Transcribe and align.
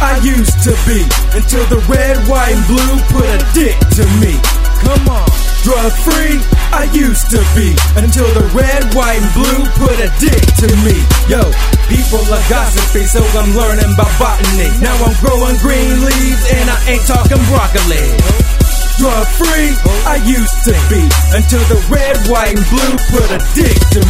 I 0.00 0.18
used 0.22 0.62
to 0.62 0.74
be 0.82 1.02
until 1.30 1.62
the 1.70 1.78
red, 1.86 2.16
white, 2.26 2.54
and 2.54 2.64
blue 2.66 2.96
put 3.12 3.26
a 3.26 3.38
dick 3.54 3.76
to 3.98 4.04
me. 4.18 4.34
Come 4.82 5.06
on. 5.10 5.26
Drug 5.62 5.92
free, 6.06 6.38
I 6.74 6.86
used 6.90 7.30
to 7.34 7.42
be 7.54 7.74
until 7.94 8.26
the 8.34 8.46
red, 8.50 8.82
white, 8.94 9.20
and 9.20 9.30
blue 9.34 9.62
put 9.78 9.94
a 9.98 10.10
dick 10.18 10.42
to 10.62 10.68
me. 10.86 10.96
Yo, 11.30 11.42
people 11.92 12.22
are 12.30 12.46
gossiping, 12.50 13.06
so 13.06 13.22
I'm 13.34 13.54
learning 13.54 13.90
about 13.90 14.10
botany. 14.18 14.70
Now 14.82 14.94
I'm 15.02 15.14
growing 15.22 15.58
green 15.58 15.98
leaves 16.02 16.44
and 16.54 16.66
I 16.70 16.78
ain't 16.88 17.04
talking 17.06 17.42
broccoli. 17.50 18.06
Drug 18.98 19.26
free, 19.38 19.70
I 20.06 20.18
used 20.26 20.58
to 20.66 20.74
be 20.90 21.02
until 21.36 21.62
the 21.70 21.78
red, 21.86 22.16
white, 22.26 22.54
and 22.54 22.66
blue 22.70 22.94
put 23.12 23.28
a 23.30 23.38
dick 23.54 23.78
to 23.94 24.00
me. 24.02 24.07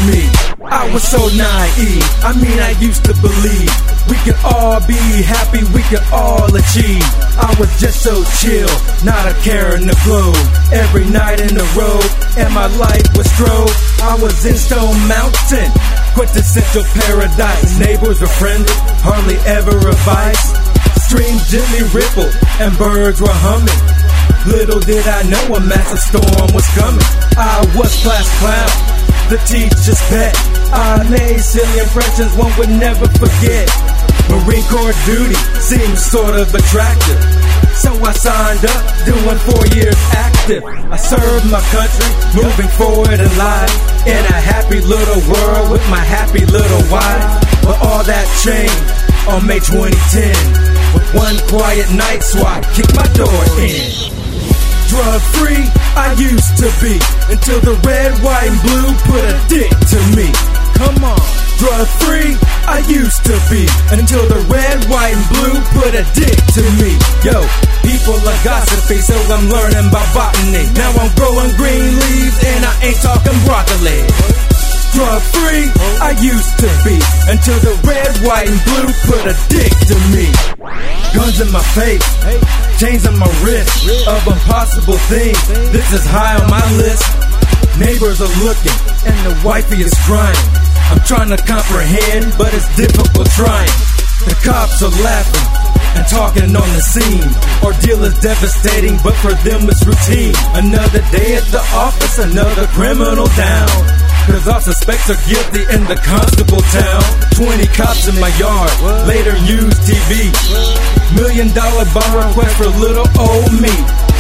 I 0.71 0.91
was 0.93 1.03
so 1.03 1.19
naive, 1.33 2.05
I 2.21 2.33
mean, 2.37 2.59
I 2.61 2.73
used 2.81 3.05
to 3.07 3.15
believe 3.21 3.73
we 4.09 4.17
could 4.25 4.41
all 4.45 4.81
be 4.89 5.01
happy, 5.25 5.65
we 5.73 5.83
could 5.89 6.05
all 6.13 6.49
achieve. 6.49 7.05
I 7.37 7.55
was 7.61 7.69
just 7.81 8.01
so 8.01 8.13
chill, 8.41 8.69
not 9.05 9.29
a 9.29 9.35
care 9.45 9.77
in 9.77 9.85
the 9.85 9.97
globe. 10.05 10.37
Every 10.73 11.05
night 11.09 11.41
in 11.41 11.53
the 11.53 11.65
road, 11.77 12.09
and 12.41 12.53
my 12.53 12.69
life 12.81 13.05
was 13.17 13.29
strode. 13.33 13.73
I 14.01 14.17
was 14.21 14.45
in 14.45 14.57
Stone 14.57 14.97
Mountain, 15.09 15.73
quintessential 16.17 16.85
paradise. 16.97 17.79
Neighbors 17.79 18.21
were 18.21 18.33
friendly, 18.41 18.73
hardly 19.05 19.37
ever 19.45 19.77
a 19.77 19.97
vice. 20.09 20.57
Streams 21.05 21.49
gently 21.49 21.85
rippled, 21.93 22.33
and 22.61 22.77
birds 22.77 23.21
were 23.21 23.39
humming. 23.45 23.81
Little 24.49 24.81
did 24.81 25.05
I 25.07 25.23
know 25.29 25.57
a 25.57 25.61
massive 25.61 26.01
storm 26.01 26.49
was 26.57 26.69
coming. 26.73 27.05
I 27.37 27.61
was 27.77 27.93
class 28.01 28.29
clown, 28.41 28.73
the 29.29 29.37
teacher's 29.45 30.01
pet. 30.09 30.33
I 30.73 31.05
made 31.11 31.41
silly 31.41 31.81
impressions 31.81 32.33
one 32.33 32.53
would 32.57 32.73
never 32.81 33.07
forget. 33.21 33.69
Marine 34.33 34.65
Corps 34.73 34.97
duty 35.05 35.37
seemed 35.61 35.99
sort 35.99 36.35
of 36.37 36.49
attractive. 36.55 37.21
So 37.77 37.93
I 38.01 38.13
signed 38.13 38.65
up, 38.65 38.83
doing 39.05 39.39
four 39.45 39.65
years 39.77 39.97
active. 40.17 40.65
I 40.65 40.97
served 40.97 41.45
my 41.53 41.61
country, 41.69 42.09
moving 42.41 42.69
forward 42.73 43.21
in 43.21 43.33
life. 43.37 43.77
In 44.09 44.17
a 44.17 44.41
happy 44.41 44.81
little 44.81 45.21
world 45.29 45.73
with 45.73 45.85
my 45.91 46.01
happy 46.01 46.45
little 46.47 46.85
wife. 46.89 47.25
But 47.63 47.77
all 47.85 48.03
that 48.05 48.27
changed 48.41 49.29
on 49.29 49.47
May 49.47 49.61
2010. 49.61 50.33
With 50.97 51.09
one 51.15 51.37
quiet 51.49 51.89
night, 51.93 52.23
so 52.25 52.41
I 52.41 52.61
kicked 52.73 52.97
my 52.97 53.07
door 53.13 53.45
in. 53.61 54.18
Drug 54.89 55.21
free, 55.37 55.65
I 55.95 56.17
used 56.17 56.57
to 56.65 56.69
be 56.81 56.97
until 57.29 57.61
the 57.61 57.77
red, 57.85 58.17
white, 58.25 58.49
and 58.49 58.57
blue 58.65 58.89
put 59.05 59.21
a 59.21 59.37
dick 59.53 59.69
to 59.69 59.99
me. 60.17 60.33
Come 60.81 61.05
on. 61.05 61.21
Drug 61.61 61.87
free, 62.01 62.33
I 62.65 62.81
used 62.89 63.21
to 63.29 63.37
be 63.53 63.69
until 63.93 64.25
the 64.33 64.41
red, 64.49 64.79
white, 64.89 65.13
and 65.13 65.27
blue 65.29 65.59
put 65.77 65.93
a 65.93 66.05
dick 66.17 66.39
to 66.57 66.63
me. 66.81 66.97
Yo, 67.21 67.37
people 67.85 68.17
are 68.17 68.41
gossiping, 68.41 69.03
so 69.05 69.19
I'm 69.29 69.51
learning 69.53 69.93
about 69.93 70.09
botany. 70.17 70.65
Now 70.79 70.95
I'm 70.97 71.13
growing 71.19 71.53
green 71.61 71.93
leaves 71.99 72.39
and 72.49 72.65
I 72.65 72.73
ain't 72.89 73.01
talking 73.05 73.39
broccoli. 73.45 74.01
Drug 74.97 75.21
free, 75.35 75.69
I 76.01 76.17
used 76.17 76.55
to 76.65 76.69
be 76.87 76.97
until 77.29 77.59
the 77.61 77.77
red, 77.85 78.13
white, 78.25 78.49
and 78.49 78.61
blue 78.65 78.89
put 79.05 79.23
a 79.29 79.37
dick 79.53 79.73
to 79.93 79.97
me. 80.17 80.98
Guns 81.19 81.41
in 81.41 81.51
my 81.51 81.63
face, 81.75 82.07
chains 82.79 83.05
on 83.05 83.19
my 83.19 83.27
wrist, 83.43 84.07
of 84.07 84.23
impossible 84.23 84.99
things. 85.11 85.35
This 85.75 85.93
is 85.93 86.07
high 86.07 86.39
on 86.39 86.47
my 86.47 86.63
list. 86.79 87.03
Neighbors 87.75 88.23
are 88.23 88.35
looking, 88.39 88.79
and 89.03 89.19
the 89.27 89.35
wifey 89.43 89.83
is 89.83 89.91
crying. 90.07 90.39
I'm 90.95 91.03
trying 91.11 91.35
to 91.35 91.41
comprehend, 91.43 92.39
but 92.39 92.55
it's 92.55 92.71
difficult 92.79 93.27
trying. 93.35 93.75
The 94.31 94.39
cops 94.47 94.79
are 94.87 94.95
laughing 95.03 95.47
and 95.99 96.07
talking 96.07 96.55
on 96.55 96.71
the 96.79 96.85
scene. 96.87 97.27
Ordeal 97.67 98.07
is 98.07 98.15
devastating, 98.23 98.95
but 99.03 99.19
for 99.19 99.35
them 99.43 99.67
it's 99.67 99.83
routine. 99.83 100.39
Another 100.55 101.03
day 101.11 101.35
at 101.35 101.51
the 101.51 101.63
office, 101.75 102.19
another 102.23 102.71
criminal 102.79 103.27
down. 103.35 103.75
Cause 104.31 104.47
all 104.47 104.61
suspects 104.61 105.11
are 105.11 105.19
guilty 105.27 105.67
in 105.75 105.83
the 105.91 105.99
constable 105.99 106.63
town. 106.71 107.03
20 107.35 107.67
cops 107.75 108.07
in 108.07 108.15
my 108.23 108.31
yard, 108.39 108.71
later 109.11 109.35
news 109.51 109.75
TV. 109.83 110.98
Million 111.15 111.49
dollar 111.55 111.85
bond 111.95 112.13
request 112.15 112.57
for 112.57 112.69
little 112.81 113.09
old 113.17 113.53
me. 113.61 113.73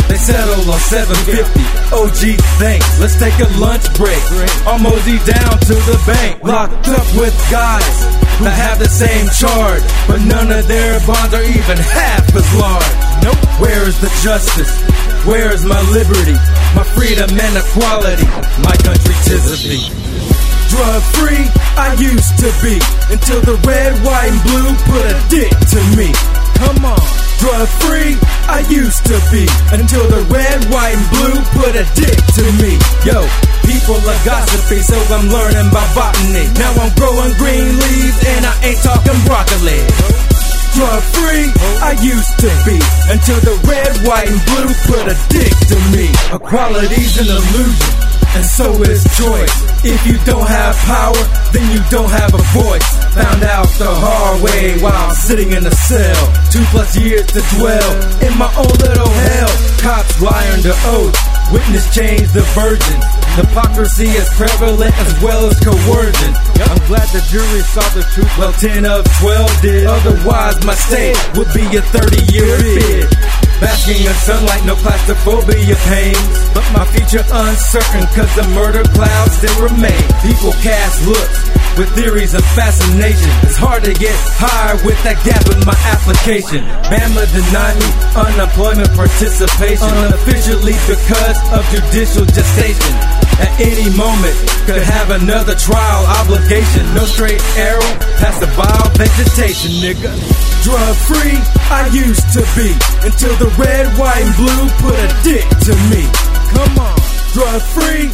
They 0.08 0.16
settle 0.16 0.64
on 0.72 0.80
750. 0.80 1.60
OG, 1.92 2.40
thanks. 2.56 2.88
Let's 2.96 3.18
take 3.20 3.36
a 3.44 3.48
lunch 3.60 3.84
break. 4.00 4.20
I'll 4.64 4.80
mosey 4.80 5.20
down 5.28 5.60
to 5.68 5.74
the 5.84 6.00
bank. 6.08 6.42
Locked 6.42 6.88
up 6.88 7.04
with 7.20 7.36
guys 7.52 7.96
that 8.40 8.56
have 8.56 8.78
the 8.80 8.88
same 8.88 9.28
charge, 9.36 9.84
but 10.08 10.24
none 10.24 10.48
of 10.48 10.64
their 10.66 10.96
bonds 11.04 11.34
are 11.36 11.44
even 11.44 11.76
half 11.76 12.24
as 12.32 12.48
large. 12.56 12.94
Nope. 13.20 13.36
Where 13.60 13.84
is 13.84 14.00
the 14.00 14.08
justice? 14.24 14.72
Where 15.28 15.52
is 15.52 15.64
my 15.68 15.80
liberty? 15.92 16.38
My 16.72 16.88
freedom 16.96 17.28
and 17.28 17.54
equality? 17.60 18.24
My 18.64 18.72
country 18.80 19.16
tis 19.28 19.44
of 19.44 19.60
thee. 19.60 19.92
Drug 20.72 21.02
free, 21.20 21.44
I 21.76 21.96
used 22.00 22.38
to 22.40 22.48
be 22.64 22.80
until 23.12 23.40
the 23.44 23.56
red, 23.66 23.92
white, 24.04 24.32
and 24.32 24.40
blue 24.44 24.72
put 24.88 25.04
a 25.04 25.16
dick 25.28 25.52
to 25.52 25.80
me. 25.96 26.07
Free, 27.58 28.14
I 28.46 28.62
used 28.70 29.02
to 29.10 29.18
be 29.34 29.42
until 29.74 30.06
the 30.06 30.22
red, 30.30 30.62
white, 30.70 30.94
and 30.94 31.06
blue 31.10 31.42
put 31.58 31.74
a 31.74 31.82
dick 31.98 32.14
to 32.38 32.44
me. 32.62 32.78
Yo, 33.02 33.18
people 33.66 33.98
are 33.98 34.22
gossiping, 34.22 34.78
so 34.86 34.94
I'm 35.10 35.26
learning 35.26 35.66
about 35.66 35.90
botany. 35.90 36.46
Now 36.54 36.70
I'm 36.78 36.94
growing 36.94 37.34
green 37.34 37.66
leaves 37.74 38.18
and 38.30 38.46
I 38.46 38.54
ain't 38.62 38.78
talking 38.78 39.18
broccoli. 39.26 39.82
Drug 40.78 41.02
free, 41.10 41.50
I 41.82 41.98
used 41.98 42.38
to 42.46 42.50
be 42.62 42.78
until 43.10 43.42
the 43.42 43.58
red, 43.66 44.06
white, 44.06 44.30
and 44.30 44.38
blue 44.46 44.70
put 44.86 45.10
a 45.10 45.16
dick 45.26 45.50
to 45.74 45.76
me. 45.90 46.14
Equality's 46.30 47.18
an 47.18 47.26
illusion, 47.26 47.92
and 48.38 48.46
so 48.46 48.70
is 48.86 49.02
choice. 49.18 49.56
If 49.82 50.06
you 50.06 50.14
don't 50.22 50.46
have 50.46 50.78
power, 50.86 51.22
then 51.50 51.66
you 51.74 51.82
don't 51.90 52.10
have 52.10 52.30
a 52.38 52.42
voice. 52.54 52.97
Found 53.18 53.42
out 53.42 53.66
the 53.82 53.90
hard 53.90 54.38
way 54.46 54.78
while 54.78 55.10
sitting 55.10 55.50
in 55.50 55.66
a 55.66 55.74
cell. 55.74 56.22
Two 56.54 56.62
plus 56.70 56.94
years 56.94 57.26
to 57.34 57.42
dwell 57.58 57.90
in 58.22 58.30
my 58.38 58.46
own 58.54 58.70
little 58.78 59.10
hell. 59.10 59.52
Cops 59.82 60.22
lie 60.22 60.46
under 60.54 60.70
oath, 60.94 61.18
witness 61.50 61.90
change 61.90 62.30
the 62.30 62.46
virgin. 62.54 62.98
Hypocrisy 63.34 64.06
is 64.14 64.30
prevalent 64.38 64.94
as 65.02 65.10
well 65.18 65.50
as 65.50 65.58
coercion. 65.58 66.32
I'm 66.62 66.78
glad 66.86 67.10
the 67.10 67.18
jury 67.26 67.62
saw 67.66 67.82
the 67.90 68.06
truth. 68.14 68.30
Well, 68.38 68.54
10 68.54 68.86
of 68.86 69.02
12 69.18 69.62
did. 69.66 69.86
Otherwise, 69.90 70.62
my 70.62 70.78
state 70.78 71.18
would 71.34 71.50
be 71.50 71.66
a 71.74 71.82
30 71.82 72.22
year 72.30 72.54
bid. 72.54 73.10
Basking 73.58 73.98
in 73.98 74.14
sunlight, 74.22 74.62
no 74.62 74.78
claustrophobia 74.78 75.74
pain. 75.90 76.14
But 76.54 76.66
my 76.70 76.86
future 76.94 77.26
uncertain, 77.26 78.06
cause 78.14 78.30
the 78.38 78.46
murder 78.54 78.86
clouds 78.94 79.34
still 79.42 79.58
remain. 79.66 80.06
People 80.22 80.54
cast 80.62 81.02
looks 81.02 81.58
with 81.78 81.94
theories 81.94 82.34
of 82.34 82.42
fascination. 82.58 83.30
It's 83.46 83.56
hard 83.56 83.86
to 83.86 83.94
get 83.94 84.12
higher 84.34 84.74
with 84.82 84.98
that 85.06 85.22
gap 85.22 85.46
in 85.46 85.62
my 85.62 85.78
application. 85.94 86.66
Bama 86.90 87.22
denied 87.30 87.78
me 87.78 87.88
unemployment 88.18 88.90
participation. 88.98 89.86
Unofficially 89.86 90.74
because 90.90 91.38
of 91.54 91.62
judicial 91.70 92.26
gestation. 92.26 92.94
At 93.38 93.54
any 93.62 93.86
moment, 93.94 94.34
could 94.66 94.82
have 94.82 95.14
another 95.14 95.54
trial 95.54 96.02
obligation. 96.18 96.82
No 96.98 97.06
straight 97.06 97.38
arrow 97.54 97.94
past 98.18 98.42
the 98.42 98.50
vile 98.58 98.90
vegetation, 98.98 99.78
nigga. 99.78 100.10
Drug 100.66 100.94
free, 101.06 101.38
I 101.70 101.86
used 101.94 102.26
to 102.34 102.42
be 102.58 102.74
until 103.06 103.30
the 103.38 103.54
red, 103.54 103.86
white, 103.94 104.18
and 104.18 104.34
blue 104.34 104.66
put 104.82 104.98
a 104.98 105.08
dick 105.22 105.46
to 105.70 105.72
me. 105.94 106.02
Come 106.58 106.74
on. 106.82 106.98
Drug 107.38 107.62
free, 107.62 108.10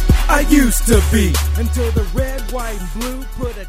used 0.55 0.87
to 0.87 1.03
be. 1.11 1.33
Until 1.57 1.91
the 1.91 2.03
red, 2.13 2.39
white, 2.51 2.79
and 2.79 2.93
blue 2.93 3.23
put 3.37 3.57
a 3.57 3.67